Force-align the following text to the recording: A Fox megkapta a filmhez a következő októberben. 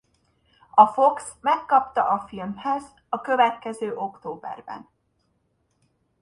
A 0.73 0.85
Fox 0.85 1.31
megkapta 1.41 2.07
a 2.07 2.19
filmhez 2.19 2.83
a 3.09 3.21
következő 3.21 3.95
októberben. 3.95 4.89